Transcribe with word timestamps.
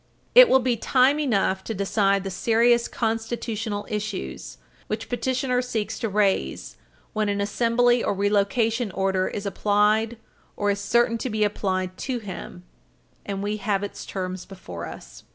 It 0.33 0.49
will 0.49 0.57
be 0.57 0.75
time 0.75 1.19
enough 1.19 1.63
to 1.65 1.75
decide 1.75 2.23
the 2.23 2.31
serious 2.31 2.87
constitutional 2.87 3.85
issues 3.87 4.57
which 4.87 5.09
petitioner 5.09 5.61
seeks 5.61 5.99
to 5.99 6.09
raise 6.09 6.75
when 7.13 7.29
an 7.29 7.39
assembly 7.39 8.03
or 8.03 8.11
relocation 8.15 8.89
order 8.93 9.27
is 9.27 9.45
applied 9.45 10.17
or 10.57 10.71
is 10.71 10.79
certain 10.79 11.19
to 11.19 11.29
be 11.29 11.43
applied 11.43 11.99
to 11.99 12.17
him, 12.17 12.63
and 13.27 13.43
we 13.43 13.57
have 13.57 13.83
its 13.83 14.03
terms 14.03 14.43
before 14.43 14.87
us. 14.87 15.23